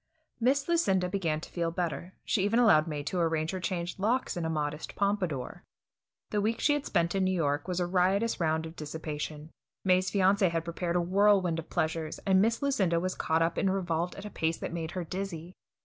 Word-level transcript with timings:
Miss 0.39 0.67
Lucinda 0.67 1.07
began 1.07 1.41
to 1.41 1.51
feel 1.51 1.69
better; 1.69 2.15
she 2.25 2.43
even 2.43 2.57
allowed 2.57 2.87
May 2.87 3.03
to 3.03 3.19
arrange 3.19 3.51
her 3.51 3.59
changed 3.59 3.99
locks 3.99 4.35
in 4.35 4.45
a 4.45 4.49
modest 4.49 4.95
pompadour. 4.95 5.63
The 6.31 6.41
week 6.41 6.59
she 6.59 6.73
had 6.73 6.87
spent 6.87 7.13
in 7.13 7.23
New 7.23 7.29
York 7.35 7.67
was 7.67 7.79
a 7.79 7.85
riotous 7.85 8.39
round 8.39 8.65
of 8.65 8.75
dissipation. 8.75 9.51
May's 9.85 10.09
fiancé 10.09 10.49
had 10.49 10.65
prepared 10.65 10.95
a 10.95 11.01
whirlwind 11.01 11.59
of 11.59 11.69
pleasures, 11.69 12.17
and 12.25 12.41
Miss 12.41 12.63
Lucinda 12.63 12.99
was 12.99 13.13
caught 13.13 13.43
up 13.43 13.59
and 13.59 13.71
revolved 13.71 14.15
at 14.15 14.25
a 14.25 14.31
pace 14.31 14.57
that 14.57 14.73
made 14.73 14.89
her 14.97 15.03
dizzy. 15.03 15.53